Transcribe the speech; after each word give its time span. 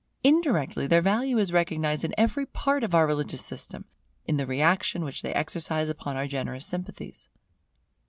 Indirectly 0.23 0.87
their 0.87 1.03
value 1.03 1.37
is 1.37 1.53
recognized 1.53 2.03
in 2.03 2.15
every 2.17 2.47
part 2.47 2.83
of 2.83 2.95
our 2.95 3.05
religious 3.05 3.45
system, 3.45 3.85
in 4.25 4.37
the 4.37 4.47
reaction 4.47 5.03
which 5.03 5.21
they 5.21 5.31
exercise 5.35 5.89
upon 5.89 6.15
our 6.17 6.25
generous 6.25 6.65
sympathies. 6.65 7.29